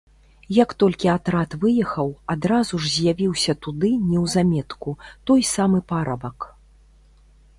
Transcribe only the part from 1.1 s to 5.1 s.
атрад выехаў, адразу ж з'явіўся туды, неўзаметку,